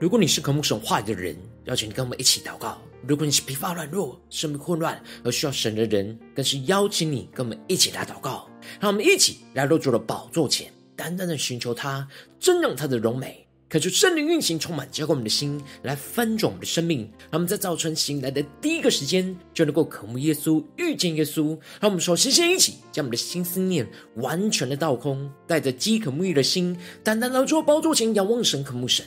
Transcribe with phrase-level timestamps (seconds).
[0.00, 1.36] 如果你是渴慕神话语的人，
[1.66, 2.76] 邀请你跟我们一起祷告；
[3.06, 8.48] 如果你是疲乏软弱、生命混乱而需要神的人，更是邀请你跟我们一起来祷告。
[8.80, 12.08] 让我们一起来入住的宝座前，单单的寻求他，
[12.40, 13.46] 尊重他的荣美。
[13.68, 17.08] 可就圣灵运行，充满浇灌我们的心，来翻转我们的生命。
[17.30, 21.56] 让我们在早晨醒来的第一个时间，就能够渴慕耶稣，遇见耶稣。
[21.80, 29.06] 让我们首先先一起将我们的心思念完全的倒空，带着饥渴沐浴的心，单单来到宝座前仰望神，渴慕神。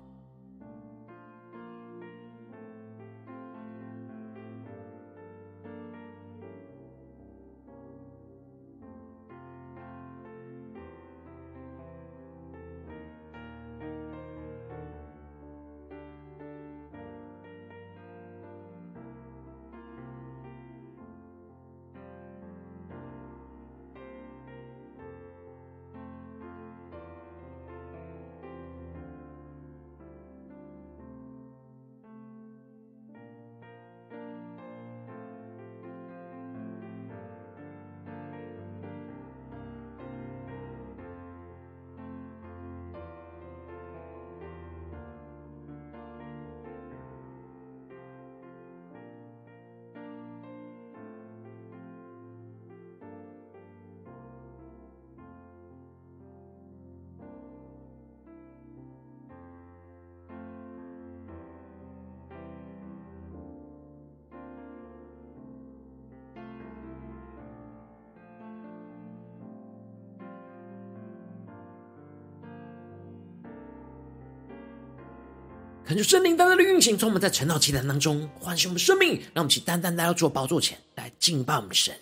[75.91, 81.93] 感谢圣灵单单的运行，从我们在晨祷祈祷当中唤醒我们生命，让我们起单单来到主宝座前来敬拜我们的神。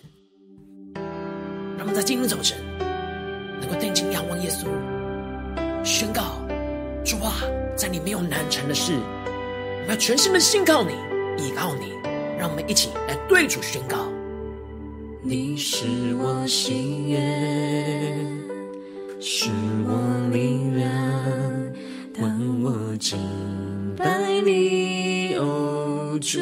[1.76, 2.56] 让我们在今天早晨
[3.60, 4.68] 能够定睛仰望耶稣，
[5.84, 6.22] 宣告
[7.04, 7.34] 主啊，
[7.74, 10.92] 在你没有难成的事，我们要全心的信靠你，
[11.44, 11.92] 依靠你。
[12.38, 14.06] 让我们一起来对主宣告：
[15.20, 15.84] 你是
[16.14, 17.20] 我心愿，
[19.20, 19.50] 是
[19.84, 20.90] 我力量，
[22.20, 23.18] 当我敬
[23.96, 26.38] 拜你，哦主，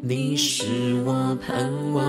[0.00, 0.64] 你是
[1.04, 2.04] 我盼望，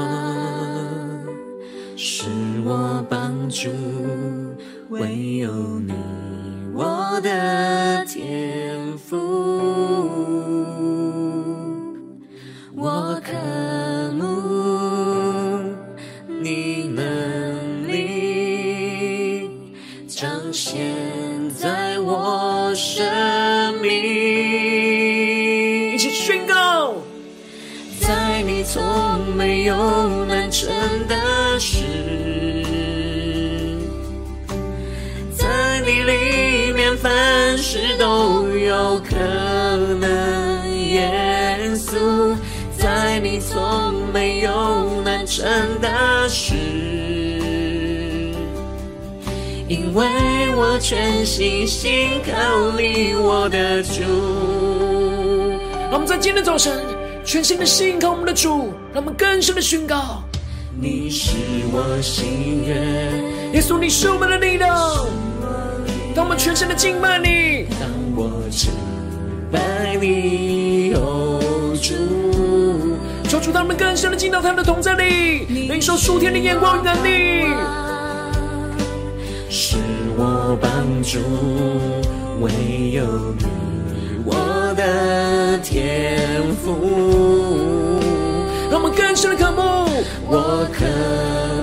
[1.97, 2.25] 是
[2.63, 3.69] 我帮助，
[4.89, 5.93] 唯有你，
[6.75, 9.17] 我的天赋，
[12.75, 13.20] 我
[30.81, 31.83] 难成的事，
[35.31, 35.45] 在
[35.85, 39.15] 你里面凡事都有可
[39.99, 40.67] 能。
[40.89, 42.35] 耶稣，
[42.77, 45.45] 在你从没有难成
[45.79, 46.55] 的事。
[49.67, 50.03] 因为
[50.55, 54.01] 我全心信靠你，我的主。
[55.91, 56.83] 让我们在今天早晨
[57.23, 60.23] 全心的信靠我们的主，让我们更深的宣告：
[60.83, 61.37] 你是
[61.71, 62.75] 我心愿，
[63.53, 64.75] 耶稣，你是我们的力量。
[66.15, 68.71] 当我们全身的敬拜你，当我敬
[69.51, 71.39] 拜你，哦
[71.79, 71.93] 主，
[73.29, 77.45] 求主他们更深的进到他的同在里，领受属天的眼光与能力。
[79.51, 79.77] 是
[80.17, 80.71] 我帮
[81.03, 81.19] 助，
[82.41, 83.05] 唯有
[83.37, 83.45] 你，
[84.25, 87.90] 我的天父。
[88.83, 89.61] 我们更深的渴慕，
[90.25, 90.83] 我渴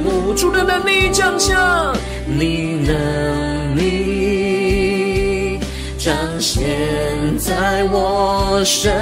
[0.05, 1.93] 慕主的能力降下，
[2.25, 5.59] 你能力
[5.99, 8.93] 彰显在我生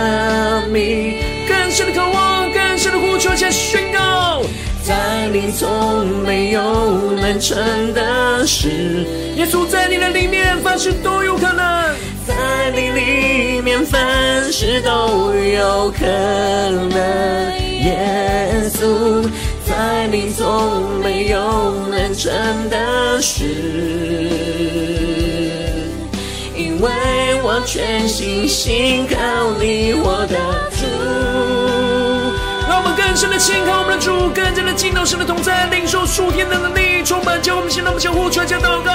[0.73, 1.19] 命。
[1.47, 4.41] 更深的渴望，更深的呼求，且宣告。
[4.83, 9.05] 在你从没有难成的事，
[9.37, 11.95] 耶稣在你的里面，凡事都有可能。
[12.27, 12.35] 在
[12.75, 17.66] 你里面，凡事都有可能。
[17.87, 19.23] 耶稣，
[19.65, 22.33] 在你从没有难成
[22.69, 23.45] 的事，
[26.57, 26.91] 因为
[27.45, 29.17] 我全心信靠
[29.61, 30.37] 你，我的
[30.73, 30.85] 主。
[32.69, 38.91] 让我们更深的信靠我们的主，更加的敬拜神的同在，领受属天的能力，充满叫我们心，让我们相互传讲祷告。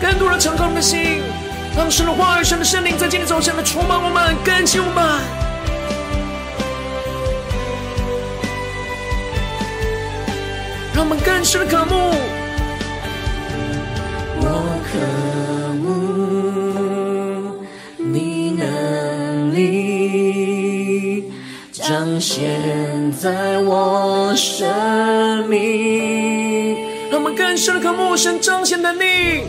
[0.00, 1.22] 更多人敞开我们的心，
[1.76, 5.04] 让神的话语、神的圣灵在今天早上来充满我们，更新我们。
[10.94, 11.94] 让我们更深的渴慕，
[14.40, 14.44] 我
[14.90, 14.98] 渴
[15.82, 15.84] 慕
[17.98, 21.30] 你能力
[21.70, 26.78] 彰显在我生命。
[27.10, 29.42] 让我们更深的渴慕神彰显能力，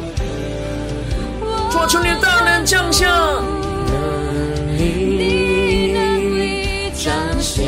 [1.78, 3.08] 主啊，求你大能降下，
[5.94, 7.66] 能力彰显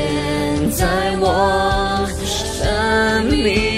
[0.71, 3.69] 在我生命。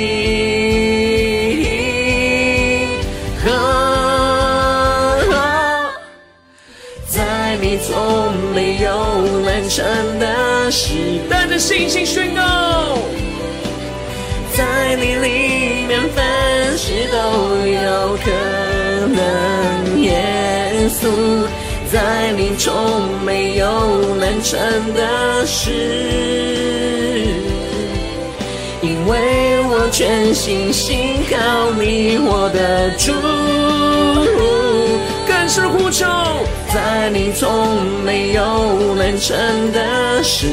[9.73, 9.85] 真
[10.19, 12.41] 的是带着信心宣告，
[14.53, 15.50] 在你里
[21.91, 22.73] 在你中
[23.25, 24.59] 没有难成
[24.93, 25.71] 的事，
[28.81, 33.11] 因为我全心信靠你，我的主。
[35.27, 36.05] 更是呼求，
[36.73, 39.35] 在你从没有难成
[39.73, 40.47] 的事，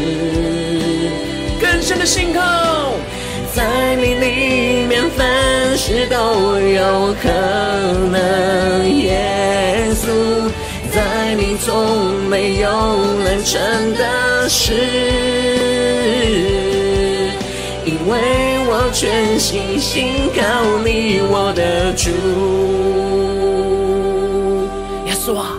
[1.61, 2.41] 更深的信靠，
[3.55, 5.25] 在你里面凡
[5.77, 7.29] 事都有可
[8.11, 8.89] 能。
[11.35, 12.71] 你从没有
[13.25, 13.61] 难成
[13.95, 14.73] 的事，
[17.85, 22.11] 因为我全心信靠你，我的主。
[25.07, 25.59] 耶稣啊，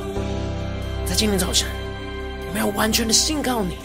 [1.05, 1.67] 在今天早晨，
[2.47, 3.75] 我们要完全的信靠你，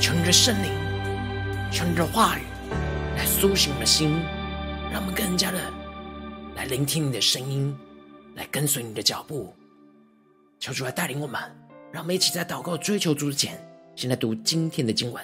[0.00, 0.70] 求你的圣灵，
[1.70, 2.42] 求你的话语
[3.16, 4.20] 来苏醒我们的心，
[4.92, 5.58] 让我们更加的
[6.56, 7.76] 来聆听你的声音，
[8.34, 9.54] 来跟随你的脚步。
[10.58, 11.40] 求主来带领我们，
[11.92, 13.58] 让我们一起在祷告追求主之前，
[13.94, 15.22] 先来读今天的经文。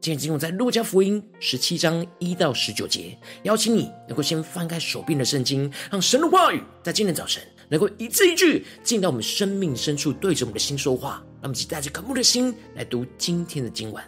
[0.00, 3.18] 今天经文在路加福音十七章一到十九节。
[3.42, 7.42] 邀请你能够先翻开手边的圣经，让神的话语在今天早晨。
[7.68, 14.02] 能够一字一句进到我们生命深处，对着我们的心说话，让我们一起带着渴慕的心来读今天的经文。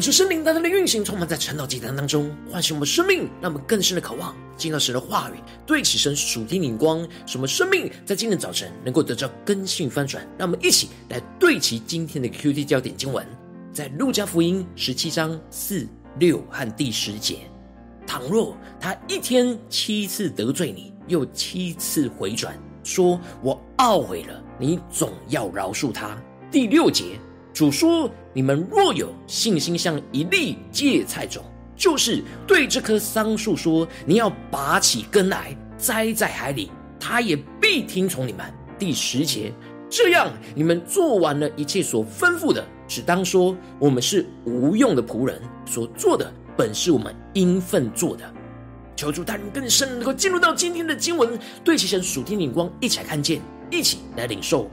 [0.00, 5.34] 恳求圣灵大大的运行，充满在晨祷祭坛当中，唤醒我们生命，让我们更深的渴望见到神的话语，
[5.66, 10.26] 对起神属天灵光，使我们生命在今天早晨能够得到更新翻转。
[10.38, 13.26] 让我们一起来对齐今天的 QT 焦点经文，
[13.74, 15.86] 在路加福音十七章四
[16.18, 17.40] 六和第十节：
[18.06, 26.16] 倘若他一天七次得罪你，又七次回转，说我懊悔了，你总要饶恕他。
[26.50, 27.20] 第六节。
[27.52, 31.44] 主说：“你们若有信心，像一粒芥菜种，
[31.76, 36.70] 就是对这棵桑树说：‘你要拔起根来，栽在海里’，
[37.00, 38.46] 它也必听从你们。”
[38.78, 39.52] 第十节，
[39.88, 48.24] 这样你们做完了一切所吩咐的，只当说：“我们是无用的仆人，所做的本是我们应分做的。”
[48.96, 54.70] 求主带领更深，能够进入到今天的经文，对齐神属天灵光，一起来看见，一起来领受。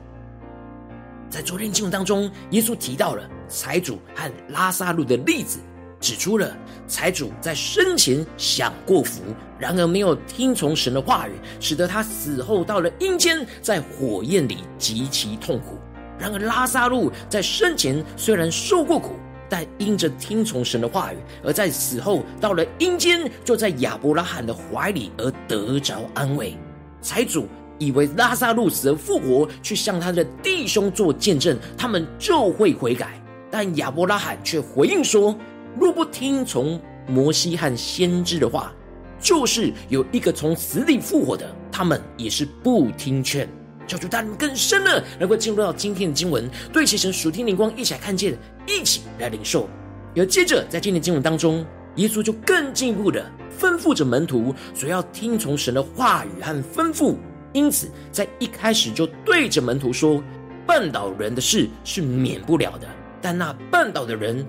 [1.30, 5.60] 在昨天经文当中，耶稣提到了财主和拉撒路的例子，
[6.00, 6.56] 指出了
[6.88, 9.22] 财主在生前享过福，
[9.60, 15.78] 然而没有听从神的话语，使得他死后到了阴间，在火焰里极其痛苦。
[16.18, 19.18] 然而拉撒路在生前虽然受过苦，
[19.50, 26.58] 但因着听从神的话语，而在死后到了阴间，就在亚伯拉罕的怀里而得着安慰。
[27.02, 27.48] 财主。
[27.80, 33.22] 以为拉撒路死而复活，去向他的弟兄做见证，他们就会悔改。
[33.50, 35.36] 但亚伯拉罕却回应说
[35.80, 38.74] ：“若不听从摩西和先知的话，
[39.20, 43.48] 就是有一个从死里复活的，他们也是不听劝。”
[43.88, 49.70] 叫主带领更深了，能够进入到今天的经文，对齐神属天灵光，一起来看见，一起来领受。
[50.14, 51.66] 而接着在今天的经文当中，
[51.96, 53.26] 耶稣就更进一步的
[53.58, 57.16] 吩咐着门徒，所要听从神的话语和吩咐。
[57.54, 60.24] 因此，在一开始就对着门徒说
[60.68, 62.88] ：“绊倒人的事是免不了的，
[63.22, 64.46] 但那绊倒的人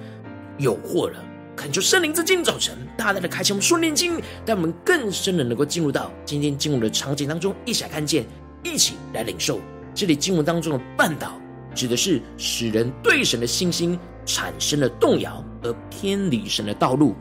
[0.59, 1.25] 有祸了。”
[1.57, 8.25] 恳求圣灵在今早晨大大的开启我们属灵眼睛，让我们更深的能够进入到今天经文的场景当中，一起来看见，
[8.62, 9.61] 一起来领受。
[9.93, 11.40] 这里经文当中的绊倒，
[11.75, 17.17] 指的是使人对神的信心产生了动摇，而偏离神的道路。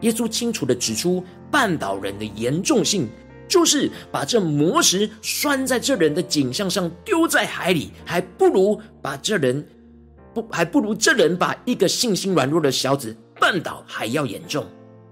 [0.00, 3.08] 耶稣清楚的指出绊倒人的严重性。
[3.48, 9.64] 就是把这魔石拴在这人的颈项上，丢在海里，还不如把这人
[10.34, 14.66] 不还不如这人把一个信心软弱的小子绊倒还要严重。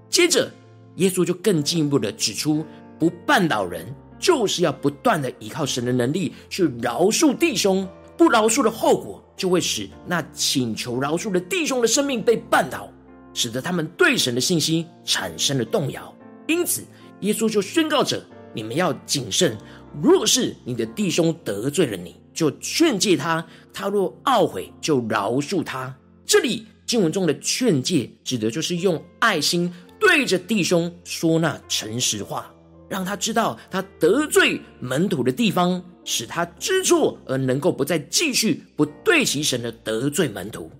[0.09, 0.51] 接着，
[0.97, 2.67] 耶稣就更进一步的指出，
[2.99, 3.87] 不绊倒人，
[4.19, 7.87] 就是要不断的依靠神的能力去饶恕弟兄。
[8.17, 12.89] 不饶恕的后果，就会使那请求饶恕的弟兄的生命被绊倒，
[13.33, 16.13] 使得他们对神的信心产生了动摇。
[16.49, 16.83] 因此。
[17.25, 19.57] 耶稣就宣告着：“你们要谨慎。
[20.03, 25.95] 若是你的弟兄得罪了你，就劝诫他；他若懊悔，就饶恕他。”
[26.27, 32.53] 这里经文中的劝诫，指的就是用爱心对着弟兄说那诚实话，
[32.91, 40.71] 让他知道他得罪门徒的地方，使他知错，而能够不再继续不对其神的得罪门徒。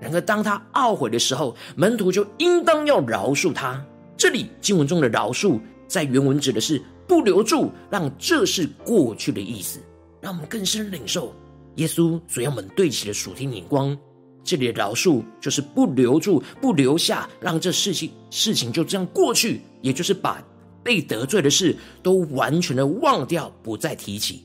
[0.00, 3.84] 然而，当他懊悔的时候，门徒就应当要饶恕他。
[4.16, 5.60] 这里经文中的饶恕。
[5.90, 9.80] 在原文指的是不留住，让这是过去的意思，
[10.20, 11.34] 让我们更深领受
[11.74, 13.98] 耶稣所要我们对齐的属天眼光。
[14.44, 20.40] 这里的饶恕就是不留住、不留下，让这事情事情就这样过去，也就是把
[20.84, 24.44] 被得罪的事都完全的忘掉，不再提起。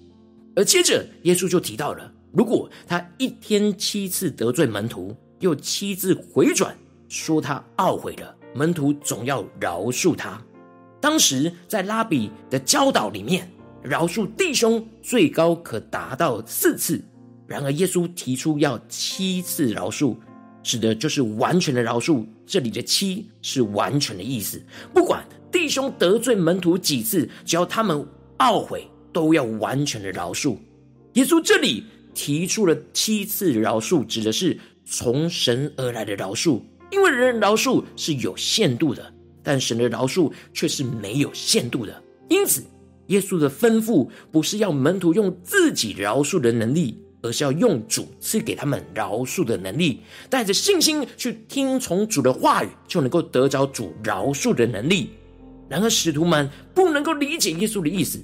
[0.55, 6.75] 而接着耶稣就提到了，如果他一天七次得罪门徒，又七次回转，
[7.07, 10.41] 说他懊悔了，门徒总要饶恕他。
[11.05, 13.47] 当时在拉比的教导里面，
[13.83, 16.99] 饶恕弟兄最高可达到四次。
[17.45, 20.17] 然而耶稣提出要七次饶恕，
[20.63, 22.25] 指的就是完全的饶恕。
[22.47, 24.59] 这里的七是完全的意思，
[24.95, 28.03] 不管弟兄得罪门徒几次，只要他们
[28.39, 30.57] 懊悔，都要完全的饶恕。
[31.13, 31.83] 耶稣这里
[32.15, 36.59] 提出了七次饶恕，指的是从神而来的饶恕，
[36.89, 39.13] 因为人的饶恕是有限度的。
[39.45, 42.63] 但神的饶恕却是没有限度的，因此
[43.07, 55.11] 耶稣的吩咐不是要门徒用自己饶恕的能力，而是要用主赐给他们饶恕的能力，带着信心去听从主的话语，就能够得着主饶恕的能力。
[55.69, 58.19] 然而使徒们不能够理解耶稣的意思，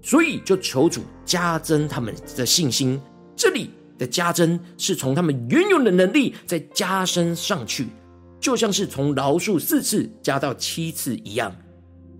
[0.00, 2.98] 所以就求主加增他们的信心。
[3.36, 7.86] 这里的加增是从他们原有的能力再加深上去。
[8.42, 11.56] 就像是从饶恕四次加到七次一样，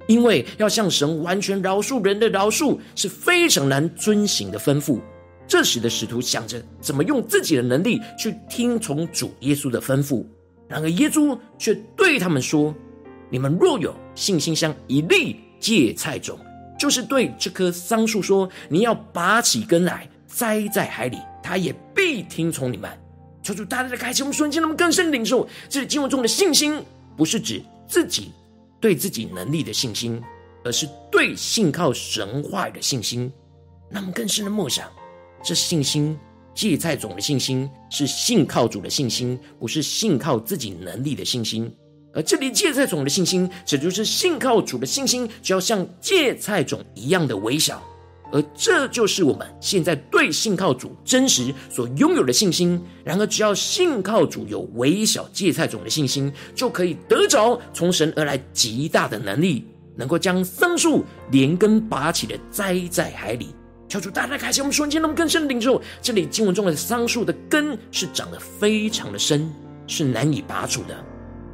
[0.06, 5.00] 因为要向神完全饶恕人的饶恕是非常难遵行的吩咐。
[5.48, 10.24] 这时的使徒想着怎么用自己的能力去听从主耶稣的吩咐，
[10.68, 12.72] 然而耶稣却对他们说
[13.28, 16.38] ：“你们若有信心，像一粒芥菜种，
[16.78, 22.88] 就是对这棵桑树说：你要拔起根来，栽在海里，他也必听从你们。”
[23.42, 26.82] 求主大大的开启我们瞬间，那么更深领受这里经文中的信心，
[27.16, 28.30] 不是指自己
[28.80, 30.22] 对自己能力的信心，
[30.64, 33.30] 而是对信靠神话语的信心。
[33.90, 34.88] 那么更深的默想，
[35.44, 36.16] 这信心。
[36.54, 41.75] 芥菜种的信心是信靠主的信心，不是信靠自己能力的信心。
[42.12, 47.82] 而这里芥菜种的信心，指就是信靠主的信心，就要像芥菜种一样的微小。
[48.32, 52.82] 而这就是我们现在对信靠主真实所拥有的信心。
[53.04, 63.54] 然而，只要信靠主有微小芥菜种的信心，就可以得着从神而来极大的能力，能够将桑树连根拔起的栽在海里。
[63.87, 65.78] 求主大大开启我们瞬间，那么更深的领受。
[66.00, 69.52] 这里经文中的桑树的根是长得非常的深，
[69.87, 70.96] 是难以拔除的。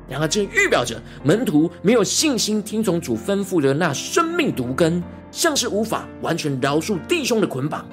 [0.09, 5.03] 然而，这预表着门徒没有信心听从主吩咐的那生命毒根，
[5.39, 7.87] 像是无法完全饶恕弟兄的捆绑，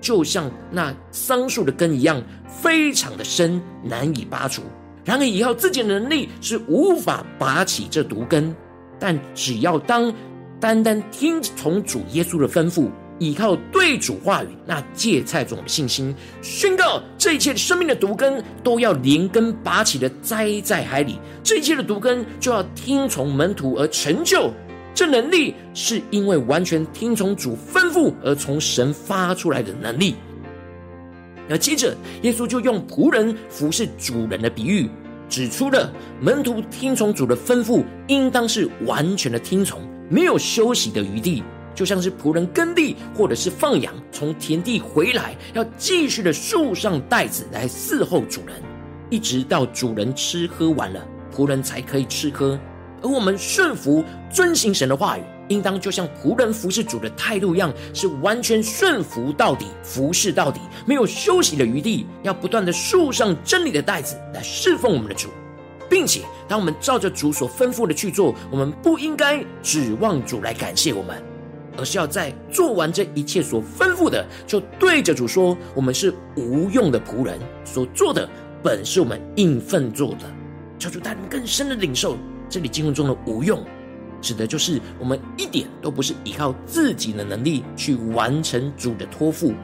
[0.00, 4.62] 就像那桑树的根一样，非常的深，难以拔除。
[5.04, 8.54] 然而，依靠自己的能力是无法拔起这毒根，
[9.00, 10.14] 但只要当
[10.60, 12.88] 单单听从主耶稣的吩咐。
[13.18, 21.18] 依靠对主话语那芥菜种的信心，宣告这一切生命的毒根都要连根拔起的栽在海里。
[21.42, 24.52] 这一切的毒根就要听从门徒而成就。
[24.94, 30.14] 这能力是因为完全听从主吩咐而从神发出来的能力。
[31.48, 34.88] 那接着，耶稣就用仆人服侍主人的比喻，
[35.28, 41.42] 指出了门徒听从主的吩咐，应当是完全的听从，没有休息的余地。
[41.74, 48.56] 就像是仆人耕地，或者是放羊从田地回来，要继续的束上带子来伺候主人，
[49.08, 51.02] 一直到主人吃喝完了，
[51.34, 52.60] 仆人才可以吃喝。
[53.02, 65.28] 而我们顺服遵行神的话语，应当就像仆人服侍主的态度一样，是完全顺服到底，服侍到底，没有休息的余地，要不断的束上真理的带子来侍奉我们的主，
[65.90, 71.22] 并且当我们照着主所吩咐的去做，我们不应该指望主来感谢我们。
[71.78, 78.28] 而是要在做完这一切所吩咐的，就对着主说：“我们是无用的仆人，所做的
[78.62, 80.30] 本是我们应份做的。”
[80.78, 82.18] 求主带领更深的领受，
[82.52, 83.58] 这里经文中的“无用”，
[84.20, 89.54] 指的就是我们一点都不是依靠自己的能力去完成主的托付、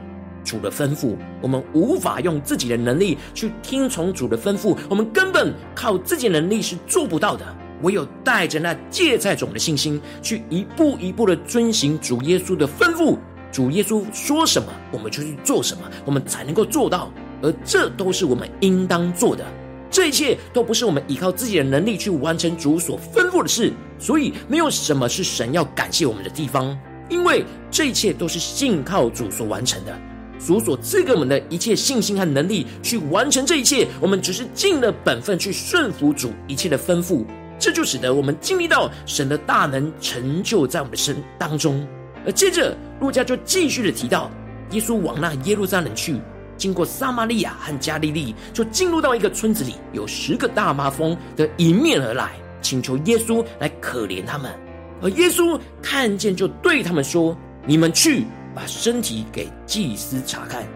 [0.42, 1.14] 主的吩咐。
[1.42, 7.44] 我们无法用自己的能力去听从主的吩咐，我们根本靠自己能力是做不到的。
[7.82, 13.18] 唯有带着那芥菜种的信心，去一步一步的遵行主耶稣的吩咐。
[13.52, 17.12] 主耶稣说什么，我们就去做什么，我们才能够做到。
[17.42, 19.44] 而这都是我们应当做的。
[19.90, 29.98] 这一切都不是我们依靠自己的能力去完成主所吩咐的事，所以没有什么是神要感谢我们的地方，因为这一切都是信靠主所完成的。
[30.38, 37.24] 主所赐给我们的一切信心和能力去完成这一切，我们只是尽了本分去顺服主一切的吩咐。
[37.58, 41.84] 这就使得我们经历到神的大能成就在我们的身当中，
[42.24, 44.30] 而接着路加就继续的提到，
[44.70, 46.20] 耶稣往那耶路撒冷去，
[46.58, 54.52] 经过撒玛利亚和加利利，就进入到一个村子里，有十个大麻风的迎面而来，请求耶稣来可怜他们。
[55.00, 60.66] 而耶稣看见，就对他们说：“你们去把身体给祭司查看。”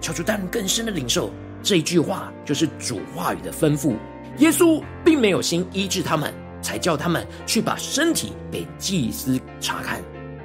[0.00, 1.30] 求主带更深的领受
[1.62, 3.94] 这一句话，就是主话语的吩咐。
[4.38, 10.00] 耶稣并没有先医治他们，才叫他们去把身体给祭司查看。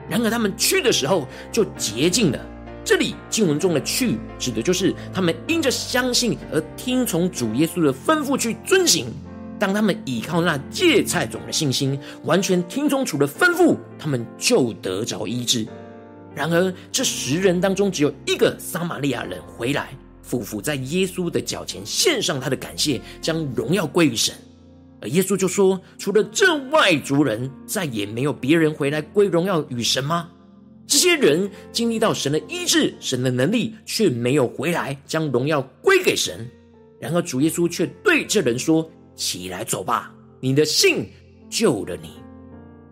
[0.10, 2.40] 然而他们去的时候就洁净了。
[2.86, 9.08] 这里经文中的“去”指的就是他们因着相信而听从主耶稣的吩咐去遵行。
[9.60, 15.66] 当他们倚靠那芥菜种的信心，完全听从主的吩咐，他们就得着医治。
[16.36, 19.90] 然而这十人当中，只有一个撒玛利亚人回来。
[20.22, 24.34] 俯伏在耶稣的脚前，献上他的感谢，将荣耀归于神。
[25.02, 30.30] 而耶稣就说：“除了这外族人，再也没有别人回来归荣耀与神吗？”
[30.94, 36.48] 这些人经历到神的医治、神的能力，却没有回来将荣耀归给神。
[37.00, 41.04] 然而主耶稣却对这人说：“起来走吧，你的信
[41.50, 42.10] 救了你。”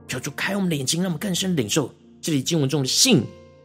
[0.10, 3.22] 求主开我们的眼睛，让我们更深领受这里经文中的“信”，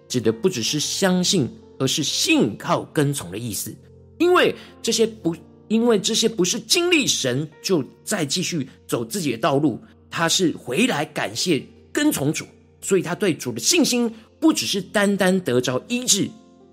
[0.06, 1.48] 指的不只是相信。
[1.78, 3.74] 而是信靠跟从的意思，
[4.18, 5.34] 因为这些不，
[5.68, 12.46] 因为这些不是经历神就再继续走自己的道路，他是回来感谢跟从主，
[12.80, 16.30] 所以他对主的信心不只是单单得着医治，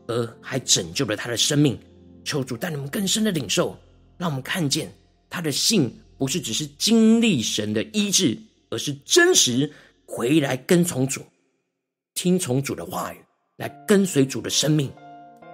[0.07, 1.79] 而还拯救了他的生命。
[2.23, 3.77] 求主带你们更深的领受，
[4.17, 4.93] 让我们看见
[5.29, 8.37] 他的信不是只是经历神的医治，
[8.69, 9.71] 而是真实
[10.05, 11.21] 回来跟从主，
[12.13, 13.17] 听从主的话语，
[13.57, 14.91] 来跟随主的生命，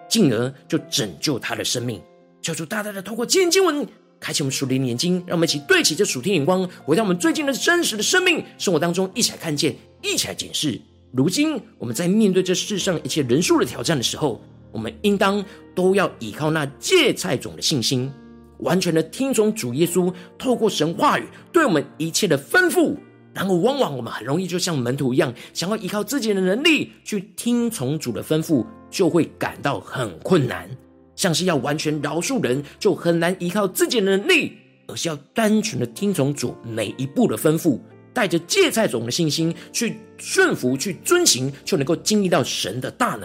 [0.08, 2.00] 进而就拯救他的生命。
[2.41, 3.88] 求主大大的透过今天经文，
[4.19, 10.80] 开启我们属灵的眼睛，让我们一起对齐这属天眼光，回到我们最近的真实的生命生活当中，一起来看见，一起来检视。
[11.12, 14.41] 如今我们在面对这世上一切人数的挑战的时候，
[14.72, 15.43] 我们应当
[15.76, 18.12] 都要依靠那芥菜种的信心。
[18.60, 22.95] 完全的听从主耶稣，透过神话语对我们一切的吩咐，
[23.34, 30.69] 然后往往我们很容易就像门徒一样，想要依靠自己的能力去听从主的吩咐，就会感到很困难。
[31.15, 34.52] 像是要完全饶恕人，就很难依靠自己的能力，
[34.88, 37.80] 而是要单纯的听从主每一步的吩咐，
[38.20, 43.22] 带着芥菜种的信心去顺服、去遵行，就能够经历到神的大能。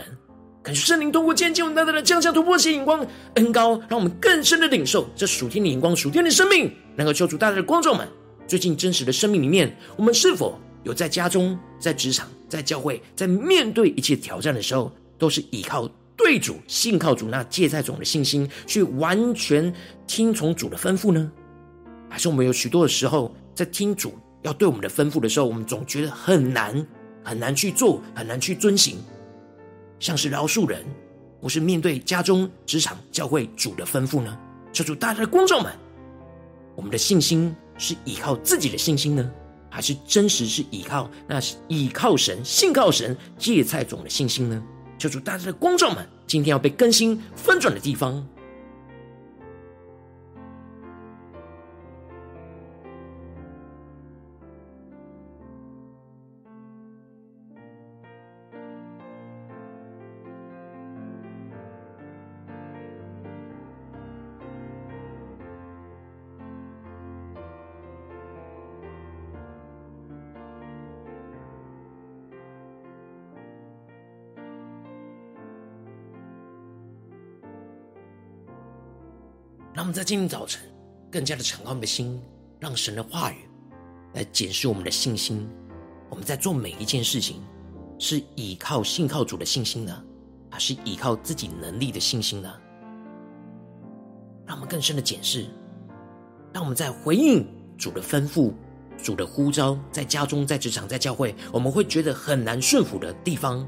[0.63, 3.05] 感谢圣灵通过今天经文大大的降下突破性眼光
[3.35, 8.07] 恩膏，让我们更深的领受这属天的眼光、属天的生命，能够求主大大的光照们。
[8.47, 19.75] 最近真实的生命里面，我们是否有在家中、在职场、在教会，在面对一切挑战的时候，都是依靠对主、信靠主那芥菜种的信心，去完全
[20.07, 21.33] 听从主的吩咐呢？
[22.09, 26.87] 还是我们有许多的时候，在听主要对我们的吩咐的时候，我们总觉得很难、
[27.23, 28.99] 很难去做、很难去遵行？
[29.99, 30.85] 像是饶恕人，
[31.41, 34.39] 或是面对家中、职场、教会主的吩咐呢？
[34.71, 35.73] 求主大家的观众们，
[36.77, 39.31] 我们的信心是依靠自己的信心呢，
[39.71, 44.63] 还是真实是依靠那是依靠神、信靠神芥菜种的信心呢？
[44.99, 48.27] 求主大家的观众们，今天要被更新翻转的地方。
[79.95, 80.61] 在今天早晨
[81.09, 82.21] 更加的敞开我们的心，
[82.59, 83.37] 让神的话语
[84.15, 85.49] 来检视我们的信心。
[86.11, 87.41] 我们在做每一件事情，
[87.97, 90.05] 是依靠信靠主的信心呢，
[90.51, 92.53] 还是依靠自己能力的信心呢？
[94.45, 95.47] 让我们更深的检视。
[96.53, 97.47] 当我们在回应
[97.79, 98.53] 主的吩咐、
[99.01, 103.65] 主的呼召，在家中、在职场、在教会，我们会觉得很难顺服的地方，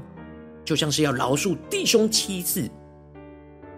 [0.65, 2.69] 就像是要饶恕弟兄七次。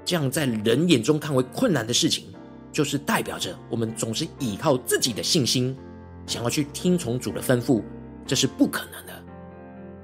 [0.03, 2.25] 这样在人眼中看为困难的事情，
[2.71, 5.75] 就是代表着我们总是依靠自己的信心，
[6.25, 7.81] 想要去听从主的吩咐，
[8.25, 9.13] 这是不可能的。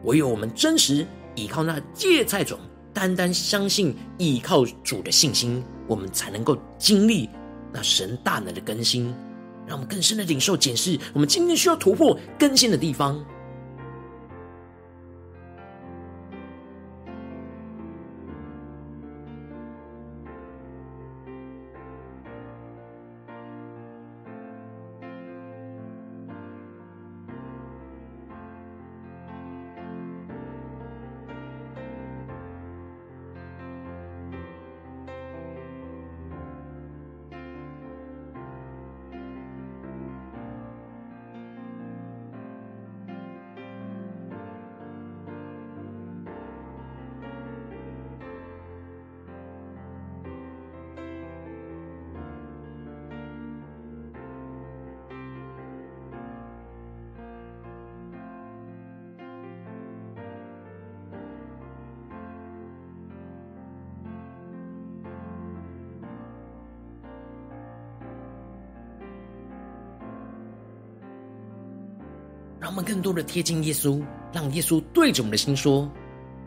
[0.04, 2.60] 唯有我们真实依靠那芥菜种，
[2.94, 7.30] 单单相信依靠主的信心，我们才能够经历
[7.74, 9.14] 那神大能的更新，
[9.68, 13.24] 让我们更深的领受检视我们今天需要突破更新的地方。
[72.96, 75.92] 更多的贴近耶稣，让耶稣对着我们的心说：“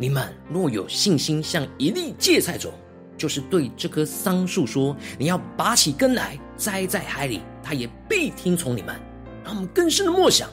[0.01, 2.73] 你们若有信心，像一粒芥菜种，
[3.19, 8.99] 就是对这棵桑树说：你要拔起根来，栽在海里，他也必听从你们。”
[9.45, 10.49] 让我们更深的默想，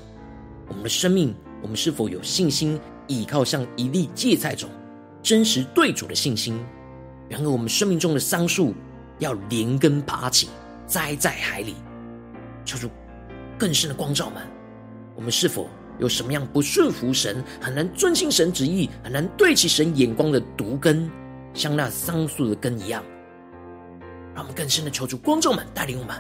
[0.67, 2.77] 我们的生命，我们是否有信心
[3.07, 4.69] 依靠像一粒芥菜种，
[5.23, 6.59] 真实对主的信心？
[7.29, 8.73] 然而，我们生命中的桑树
[9.19, 10.49] 要连根拔起，
[10.87, 11.73] 栽在海里，
[12.65, 12.89] 求主
[13.57, 14.45] 更深的光照们。
[15.15, 21.09] 我们是否有什么样不顺服神、很难遵行神旨意、很难对齐神眼光的毒根，
[21.53, 23.03] 像那桑树的根一样？
[24.33, 26.15] 让我们更深的求主观众们带领我们。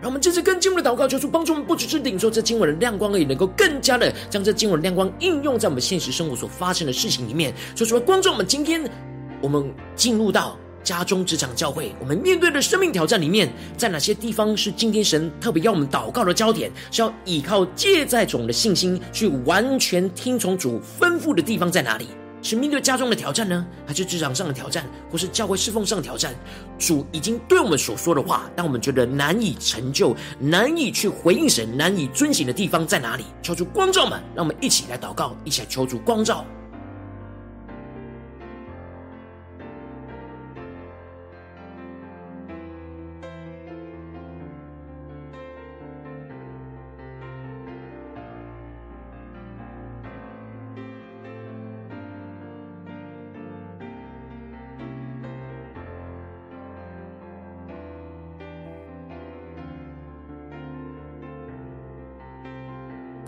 [0.00, 7.52] 让我们这次更进一步的祷告，求主帮助我们，不只是领受这经文的亮光而已，能够更加的将这经文的亮光应用在我们现实生活所发生的事情里面。
[7.74, 8.82] 求主光照我们，今天
[9.42, 10.56] 我们进入到。
[10.82, 16.70] 家中、职场、教会，我们面对的生命挑战里面，在哪些地方是今天神特别要我们祷告的焦点？
[16.90, 22.08] 是要依靠芥菜种的信心去完全听从主吩咐的地方在哪里？
[22.42, 26.34] 是面对家中的挑战呢，还是职场上的挑战，或是教会侍奉上的挑战？
[26.78, 33.24] 主已经对我们所说的话，当我们觉得难以成就、难以去回应神、难以遵行的地方在哪里？
[33.42, 36.42] 求主光照们，让我们一起来祷告，一起来求主光照。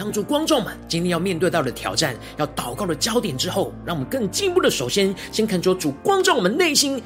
[0.03, 7.01] 当作光照们今天要面对到的挑战，要祷告的焦点之后，让我们更进一步的，首先先看出主光照我们内心，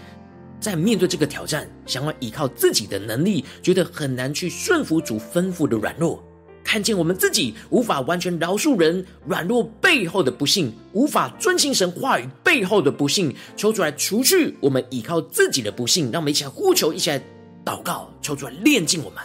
[0.58, 6.24] 在面对这个挑战，想要依靠自己的能力，觉得很难去顺服主吩咐的软弱，
[6.64, 17.22] 看见我们自己无法完全饶恕人软弱背后的不幸，无法遵行神话语背后的不幸，求主来除去我们依靠自己的不幸，让我们一起来呼求，一起来
[17.62, 19.18] 祷告，求主来炼净我们。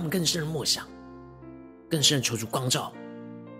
[0.00, 0.88] 我们更深的默想，
[1.86, 2.90] 更深的求主光照。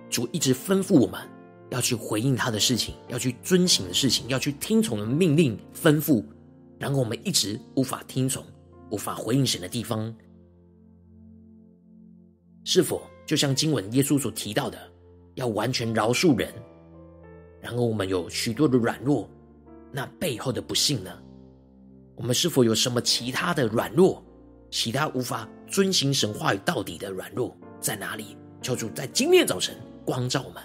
[0.09, 1.21] 主一直吩咐我们
[1.69, 6.25] 要去回应他的事情，要去遵行的事情，要去听从的命令吩咐。
[6.79, 8.43] 然后我们一直无法听从、
[8.91, 10.13] 无法回应神的地方，
[12.65, 14.79] 是否就像经文耶稣所提到的，
[15.35, 16.51] 要完全饶恕人？
[17.61, 19.29] 然后我们有许多的软弱，
[19.93, 21.11] 那背后的不幸呢？
[22.17, 24.25] 我们是否有什么其他的软弱？
[24.71, 28.37] 其他无法遵行神话语到底的软弱在哪里？
[28.61, 30.61] 求主在今天早晨光照我们。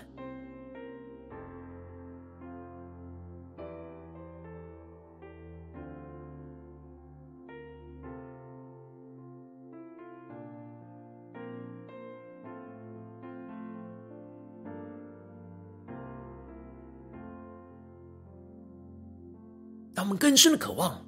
[19.93, 20.99] 当我们更深的渴望，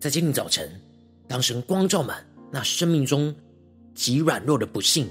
[0.00, 0.68] 在今天早晨，
[1.28, 2.26] 当神光照满。
[2.52, 3.34] 那生命中
[3.94, 5.08] 极软弱的不幸，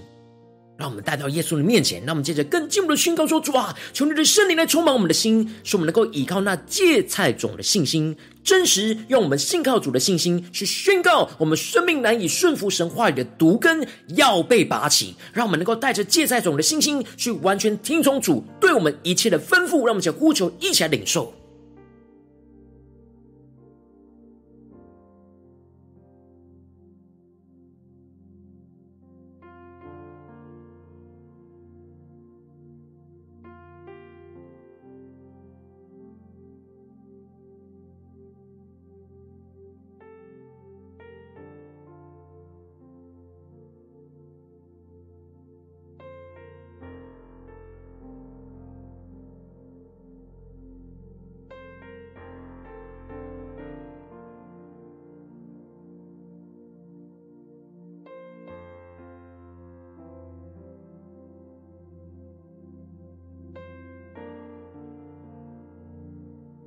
[0.78, 2.04] 让我们带到耶稣的面前。
[2.06, 15.16] 让我们接着更进一步的宣告说：“主啊，求你的圣灵来充满我们的心，使我们能够依靠那芥菜种的信心，真实用我们信靠主的信心去宣告我们生命难以顺服神话语的毒根要被拔起。
[15.32, 19.86] 让我们能够带着芥菜种的信心去完全听从主对我们一切的吩咐。
[19.86, 21.34] 让我们一起呼求，一起来领受。”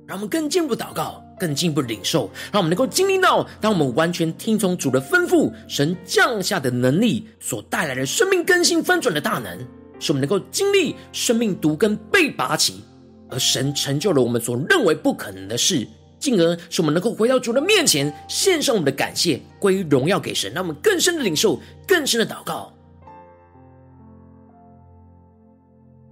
[0.07, 9.59] 让我们更进一步祷告，更进一步领受，让我们能够经历到，当我们完全听从主的吩咐，神降下的能力所带来的生命更新翻转的大能，
[9.99, 12.81] 使我们能够经历生命毒根被拔起，
[13.29, 15.85] 而神成就了我们所认为不可能的事，
[16.17, 20.53] 进而使我们能够回到主的面前，献上我们的感谢，归荣耀给神。
[20.53, 22.71] 让我们更深的领受，更深的祷告，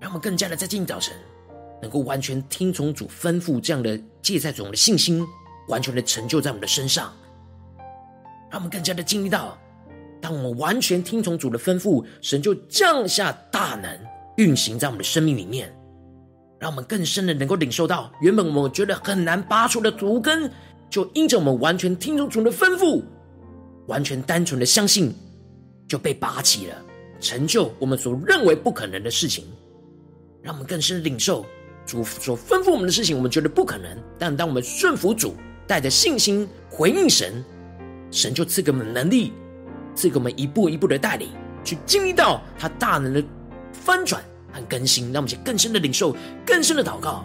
[0.02, 1.16] 让我们更加的在今天早晨。
[1.82, 5.26] 能够完全听从主吩咐，这样的芥菜种的信心，
[5.68, 7.14] 完全的成就在我们的身上，
[8.50, 9.58] 让我们更加的经历到，
[10.22, 14.00] 当我们完全听从主的吩咐，神就降下大能，
[14.38, 15.72] 运行在我们的生命里面，
[16.60, 20.50] 让我们更深的能够领受到，原本我们觉得很难拔出的毒根，
[20.90, 23.04] 就因着我们完全听从主的吩咐，
[23.88, 25.14] 完全单纯的相信，
[25.88, 26.76] 就被拔起了，
[27.20, 29.46] 成就我们所认为不可能的事情，
[30.42, 31.46] 让我们更深领受。
[31.86, 35.36] 主所吩咐我们的事情，我们觉得不可能，但当我们顺服主，
[35.68, 37.44] 带着信心回应神，
[38.12, 39.34] 神就赐给我们能力，
[39.96, 41.30] 赐给我们一步一步的带领，
[41.64, 43.24] 去经历到他大能的
[43.72, 47.24] 翻转和更新，让我们去更深的领受，更深的祷告。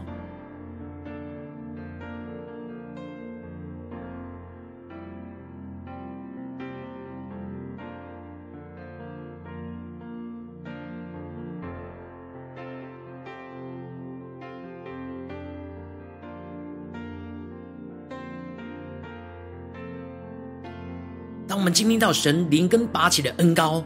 [21.50, 23.84] 当我们经历到神连根拔起的恩膏，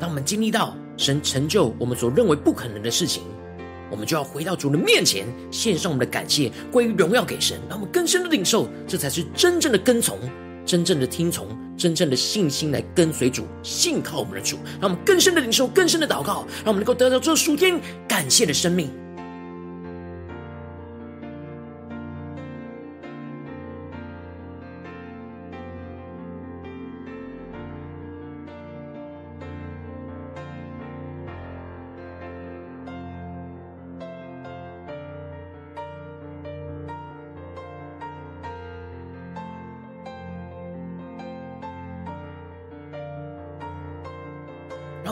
[0.00, 3.22] 当我们经历到神成就我们所认为不可能的事情，
[3.88, 10.18] 我们就要回到主的面前，献上我们的感谢，归于荣耀给神，让我们更深的领受，这才是真正的跟从，
[10.66, 18.90] 真正的听从，真正的信心来跟随主，信靠我们的主，让我们更深的领受，更深的祷告，让我们能够得到这属天感谢的生命。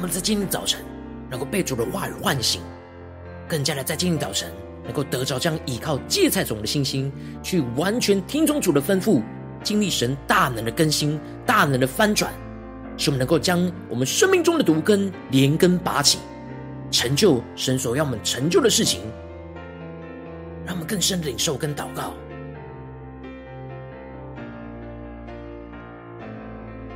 [0.00, 0.80] 我们在今天早晨
[1.28, 2.62] 能够被主的话语唤醒，
[3.46, 4.50] 更加的在今天早晨
[4.82, 9.22] 能够得着这样依靠芥菜种的信心，去完全听从主的吩咐，
[9.62, 12.32] 经历神大能的更新、大能的翻转，
[12.96, 16.18] 使我们能够将我们生命中的毒根连根拔起，
[16.90, 19.02] 成就神所要我们成就的事情。
[20.64, 22.14] 让我们更深的领受跟祷告。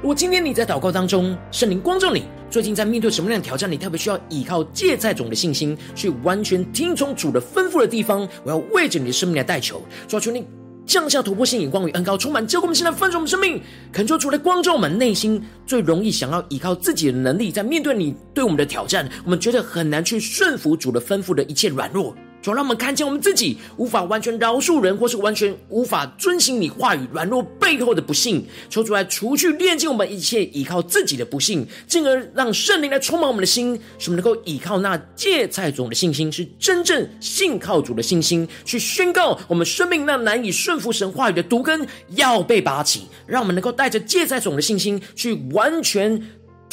[0.05, 0.67] 如果今天你在。
[0.67, 2.85] 祷告当中，圣灵光照你，最近在。
[2.85, 3.73] 面对什么样的挑战？
[3.73, 10.45] 你特别需要依靠芥菜种的信心，去完全听从主的吩咐的地方，我要为着你的生命来代求，主啊，求你
[10.85, 13.59] 降下突破性眼光与恩膏，充满教灌我们现在翻转我们生命，
[13.93, 22.15] 恳求主来光照我们内心最容易想要依靠自己的能力，在面对你对我们的挑战，我们觉得很难去顺服主的吩咐的一切软弱。
[22.45, 28.45] 主，让我们看见我们自己无法完全饶恕人，或是完全无法遵行你话语软弱背后的不幸。
[28.69, 43.07] 求主来除去炼净我们一切依靠自己的不幸，进而让圣灵来充满我们的心，使我们能够依靠那芥菜种的信心，是真正信靠主的信心，去宣告我们生命那难以顺服神话语的毒根要被拔起。
[43.27, 46.23] 让我们能够带着芥菜种的信心，去完全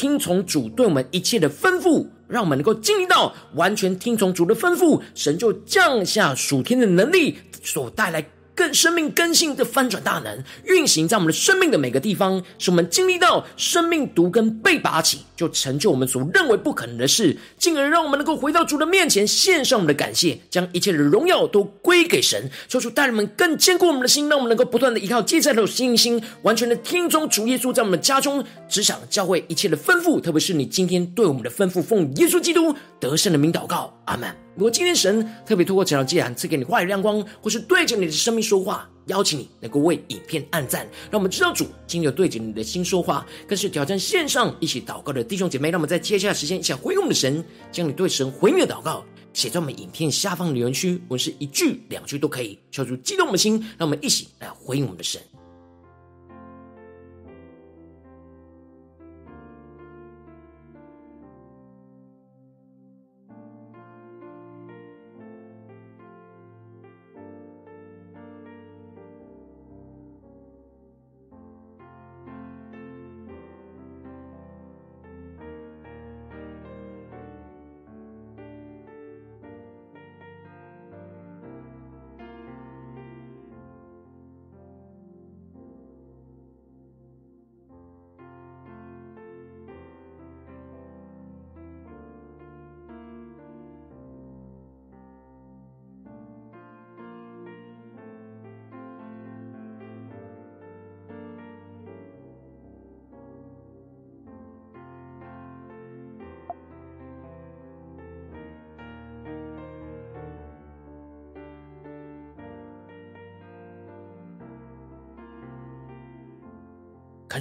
[0.01, 2.07] 听从主对我们一切的吩咐。
[2.27, 8.25] 让我们能够经历到完全听从主的吩咐，神就降下属天的能力所带来。
[8.61, 22.51] 更生命更新的翻转大能运行在我们的生命的每个地方，使我们经历到生命毒根被拔起，就成就我们所认为不可能的事，进而让我们能够回到主的面前，献上我们的感谢，将一切的荣耀都归给神。
[22.67, 34.29] 求主带领我们更坚固我们的心，让我们能够不断的依靠芥菜的信心，完全的听从主耶稣在我们的家中、职场、教会一切的吩咐，特别是你今天对我们的吩咐，奉耶稣基督得胜的名祷告，阿门。
[34.55, 45.71] 如果今天神特别透过这条祭坛赐给你话语亮光，或是对着你的生命说话，邀请你能够为影片按赞，让我们知道主今天有对着你的心说话，更是挑战线上一起祷告的弟兄姐妹。
[45.71, 55.21] 让我们在接下来时间一起回应我们的神，将你对神回应的祷告写在我们影片下方留言区，无论是一句两句都可以，求主激动我们的心，让我们一起来回应我们的神。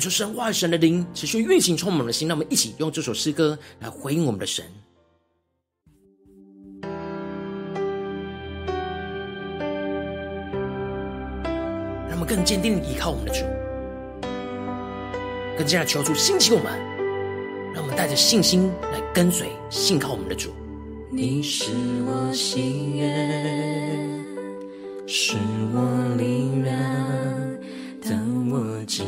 [0.00, 4.64] 感受神话神的灵持续运行充满我们的心，让我们一起用这首诗歌来回应我们的神。
[12.08, 13.44] 让我们更坚定的依靠我们的主，
[15.58, 16.72] 更加的求主兴起我们，
[17.74, 20.50] 让我们带着信心来跟随、信靠我们的主。
[21.10, 21.72] 你是
[22.06, 24.24] 我心愿，
[25.06, 25.36] 是
[25.74, 26.74] 我力量，
[28.02, 29.04] 当我敬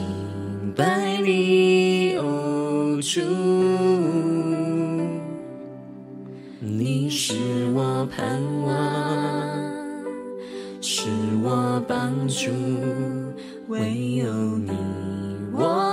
[0.77, 3.21] 拜你，哦主，
[6.61, 7.35] 你是
[7.75, 8.73] 我盼望，
[10.81, 11.09] 是
[11.43, 12.51] 我帮助，
[13.69, 14.71] 唯有你，
[15.53, 15.92] 我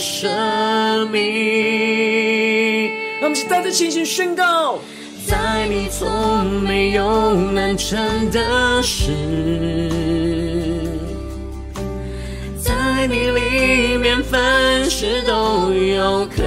[0.00, 1.20] 生命。
[3.20, 4.78] 让我们一起带着信心宣告，
[5.26, 9.12] 在你从没有难成的事，
[12.58, 16.42] 在你里面凡事都有可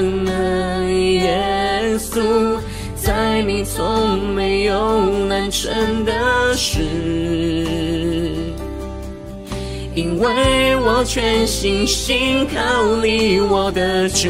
[0.00, 0.92] 能。
[0.92, 2.58] 耶稣，
[2.96, 6.12] 在你从没有难成的
[6.54, 6.78] 事，
[10.18, 14.28] 为我全心信靠你，我的主。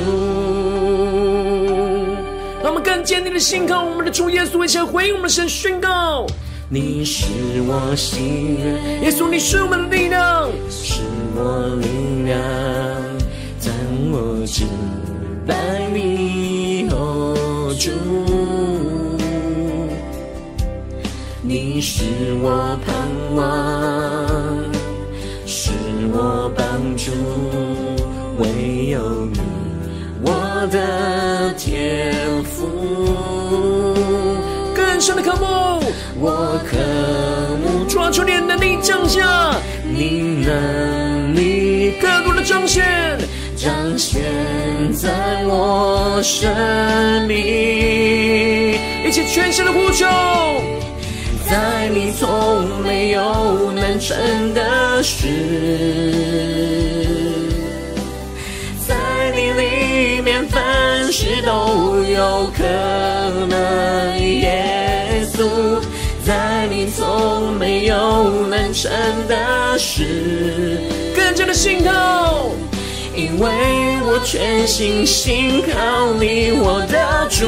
[2.63, 6.27] 让我们更坚定的信靠我们的主耶稣，一起回应我们的神宣告：
[6.69, 7.25] 你是
[7.67, 11.01] 我心愿，耶稣，你是我们的力量，是
[11.35, 11.87] 我力
[12.27, 12.39] 量，
[13.65, 13.73] 当
[14.13, 14.67] 我敬
[15.47, 15.55] 拜
[15.95, 17.91] 你，哦主，
[21.41, 22.05] 你是
[22.43, 22.95] 我盼
[23.35, 24.18] 望，
[26.21, 26.67] 我帮
[26.97, 27.13] 助，
[28.39, 29.39] 唯有你，
[30.21, 32.13] 我的天
[32.43, 32.67] 赋。
[34.75, 35.45] 更深的渴慕，
[36.19, 36.77] 我渴
[37.63, 39.55] 慕抓住你的能力降下，
[39.85, 43.17] 你能力更多的彰显，
[43.57, 44.21] 彰显
[44.93, 46.53] 在我生
[47.29, 47.37] 命，
[49.07, 50.05] 一起全心的呼求，
[51.51, 55.27] 在你从没有难成的事，
[58.87, 58.95] 在
[59.35, 62.63] 你里面凡事都有可
[63.49, 64.21] 能。
[64.21, 65.81] 耶稣，
[66.23, 68.93] 在你从没有难成
[69.27, 70.83] 的事，
[71.17, 72.51] 更加的信靠。
[73.19, 73.49] 因为
[74.07, 77.47] 我全心信靠你，我的主。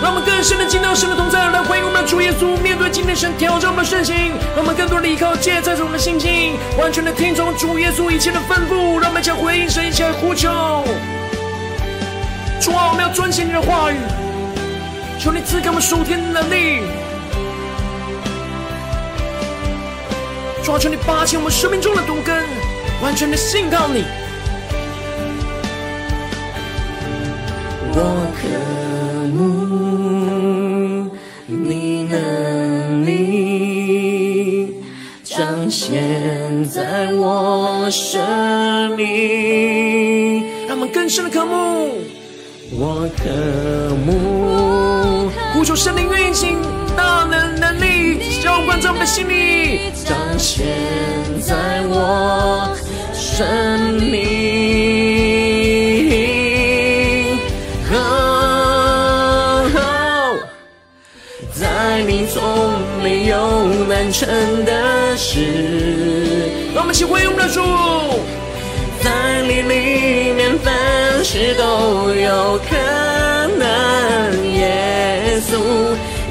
[0.00, 2.56] 让我们更深的进到神的同在，来回应我们的主耶稣。
[2.62, 8.96] 面对今天神挑战我们的圣心，让我们更多的依靠，借在我们的心境，完全的听从主耶稣一切的吩咐。
[9.00, 10.48] 让我们将回应神，一起来呼求。
[12.60, 13.96] 主啊，我们要遵行你的话语，
[15.18, 16.82] 求你赐给我们属天的能力。
[20.62, 22.46] 主啊，求你拔起我们生命中的毒根，
[23.02, 24.04] 完全的信靠你。
[27.92, 27.98] 我
[28.40, 28.42] 渴
[29.34, 29.38] 慕
[31.46, 34.74] 你能力
[35.24, 38.20] 彰显在我生
[38.96, 41.90] 命，让我们更深的渴慕。
[42.72, 43.28] 我渴
[44.06, 46.58] 慕呼求圣灵运行
[46.96, 50.64] 大能能力，浇灌在我们的心里，彰显
[51.40, 52.72] 在我
[53.12, 54.29] 生命。
[64.00, 65.40] 有难成的事，
[66.74, 67.60] 让我们一起回应我们的主，
[69.04, 72.76] 在你里面凡事都有可
[73.58, 74.54] 能。
[74.54, 75.58] 耶稣，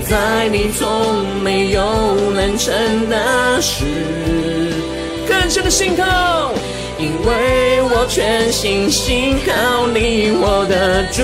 [0.10, 3.86] 在你从没有难成的事，
[5.28, 6.52] 更深的信靠，
[6.98, 11.22] 因为我全心信靠你，我的主。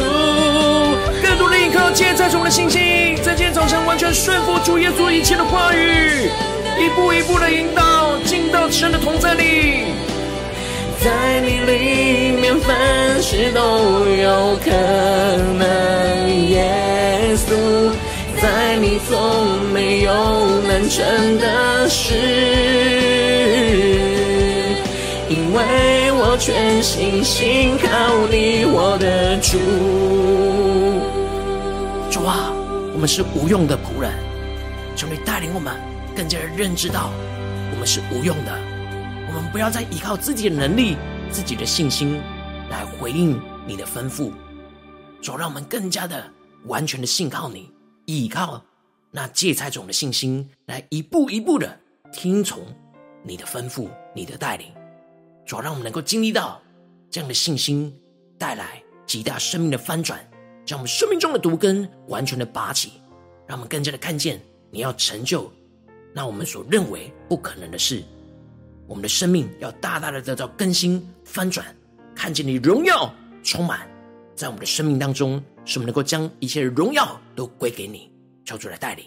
[1.86, 6.30] 更多的依靠，借在主的信心，在今天早晨完全顺服主耶稣一切的话语，
[6.80, 9.86] 一步一步的引导，进到神的同在里。
[11.04, 13.62] 在你里面凡事都
[14.08, 14.72] 有可
[15.60, 16.66] 能，耶
[17.36, 17.92] 稣，
[18.42, 20.12] 在你从没有
[20.68, 21.06] 难成
[21.38, 22.16] 的事，
[25.30, 27.88] 因为我全心信靠
[28.32, 29.60] 你，我的主。
[32.96, 34.10] 我们是无用的仆人，
[34.96, 35.78] 求你带领我们
[36.16, 37.12] 更加的认知到
[37.74, 38.58] 我们是无用的。
[39.28, 40.96] 我们不要再依靠自己的能力、
[41.30, 42.22] 自己的信心
[42.70, 43.38] 来回应
[43.68, 44.32] 你的吩咐。
[45.22, 46.26] 主，让我们更加的
[46.68, 47.70] 完全的信靠你，
[48.06, 48.64] 依靠
[49.12, 51.78] 那芥菜种的信心，来一步一步的
[52.14, 52.66] 听从
[53.24, 54.68] 你的吩咐、你的带领。
[55.46, 56.62] 主，让我们能够经历到
[57.12, 57.94] 这样的信心
[58.40, 60.26] 带来极大生命的翻转，
[60.66, 62.94] 将我们生命中的毒根完全的拔起，
[63.48, 64.42] 让我们更加的看见
[64.72, 65.52] 你要成就
[66.14, 68.04] 那我们所认为不可能的事。
[68.88, 71.66] 我们的生命要大大的得到更新翻转，
[72.16, 73.14] 看见你荣耀
[73.44, 73.88] 充满
[74.36, 78.12] 在我们的生命当中，使我们能够将一切的荣耀都归给你，
[78.44, 79.06] 求主来带领。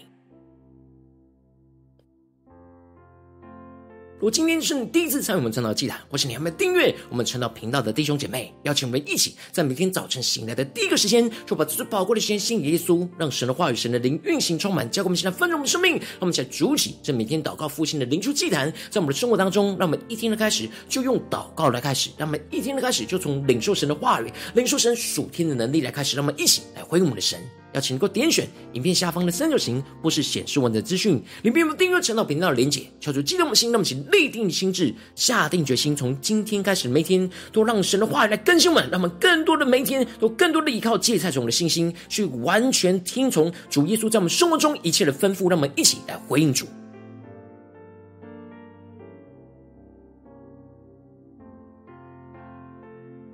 [4.19, 15.93] 如果今天是你第一次参与我们晨祷祭坛，或是你还没有订阅我们晨祷频道的弟兄姐妹，邀请我们一起在每天早晨醒来的第一个时间，就把最宝贵的时间献给耶稣，让神的话语、神的灵运行充满，教给我们现在丰盛的生命。
[15.93, 27.39] 让我们一起来主起这每天祷告复兴的灵修祭坛，在我们的生活当中，让我们一天的开始就用祷告来开始，让我们一天的开始就从领受神的话语、领受神属天的能力来开始，让我们一起来回应我们的神。
[27.73, 46.65] 要请能够点选影片下方的三角形，或是显示文字资讯，里面有订阅晨祷频道的连接，敲出激动的心，那么请立定心智，下定决心，从今天开始每天都让神的话语来更新我们，让我们更多的每一天都更多的依靠芥菜种的信心，去完全听从主耶稣在我们生活中一切的吩咐，让我们一起来回应主。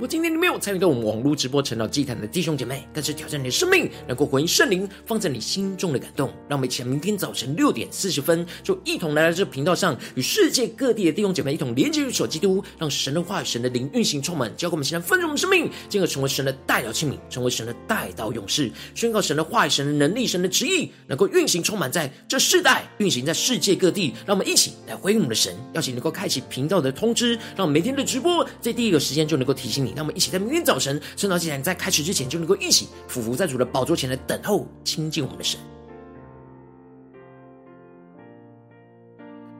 [0.08, 24.14] 今天你没有参与到我们网络直播晨祷祭坛的弟兄姐妹，但是挑战你的生命，能够回应圣灵放在你心中的感动，让我们一起来明天早晨六点四十分，就一同来到这频道上，与世界各地的弟兄姐妹一同连接于主基督，让神的话语、神的灵运行充满，教给我们现在丰盛的生命，进而成为神的代表器皿，成为神的代祷勇士，宣告神的话语、神的能力、神的旨意，能够运行充满在这世代，运行在世界各地。
[24.26, 29.95] 让我们一起来回应我们的神，邀请能够开启频道的通知，让每天的直播在第一个时间就能够提醒你。
[29.96, 35.60] 让我们，一起在明天早晨，晨祷祭坛在开始之前，就能够一起匍伏在主的宝座前来等候亲近我们的神。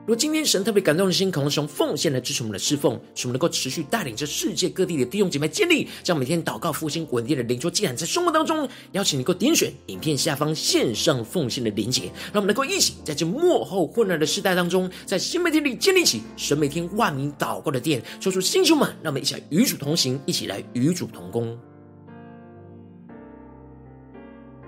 [0.06, 12.02] 如果今天神特别感动的心，可能是用奉献来支持我们的侍奉，使我们能够持续带领着世界各地的弟兄姐妹建立，将每天祷告复兴稳定的灵修祭坛在生活当中，邀请你能够点选影片下方线上奉献的连结，
[12.32, 21.58] 让我们能够一起在这幕后混乱的时代当中，在新媒体里建立起神每天万名祷告的殿，说出弟兄们，让我们一起来与主同行，一起来与主同工。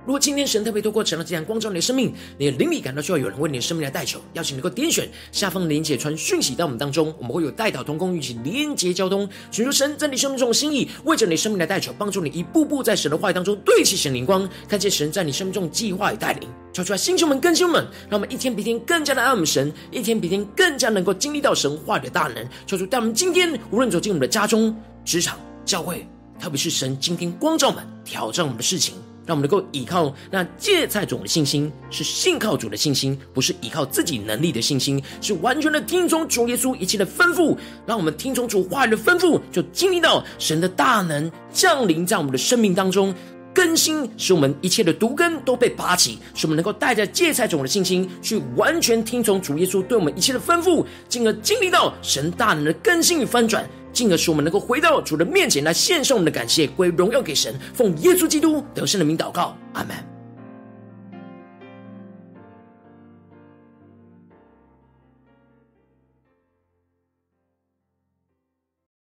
[0.09, 16.49] 如果今天神特别透过晨祷祭坛光照你的生命，你的灵里感到需要有人为你的生命来代求，邀请能够点选下方连结传讯息到我们当中，我们会有代祷同工一起连结交通，寻求神在你生命中的心意，为着你生命来代求，帮助你一步步在神的话语当中对齐神灵光，看见神在你生命中计划与带领。
[16.73, 22.49] 求出来，弟兄们、更新们，让我们一天比一天更加的爱我们神，一天比一天更加能够经历到神话语的大能。
[22.67, 26.09] 求主带我们今天无论走进我们的家中、职场、教会，
[26.41, 28.95] 特别是神今天光照我们、挑战我们的事情。
[29.29, 37.55] 让我们能够依靠那芥菜种的信心，是信靠主的信心，不是依靠自己能力的信心，是完全的听从主耶稣一切的吩咐。
[37.85, 43.15] 让我们听从主话语的吩咐，就经历到神的大能降临在我们的生命当中，
[43.53, 53.69] 更新使我们一切的毒根都被拔起，使我们能够带着芥菜种的信心，去完全听从主耶稣对我们一切的吩咐，进而经历到神大能的更新与翻转。
[53.93, 57.55] 进而使我们能够回到主的面前来献上我们的感谢，归荣耀给神。
[57.75, 60.18] 奉耶稣基督得胜的名祷告，阿门。